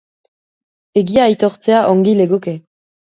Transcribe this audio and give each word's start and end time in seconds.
Egia 1.01 1.27
aitortzea 1.27 1.83
ongi 1.91 2.17
legoke. 2.23 2.57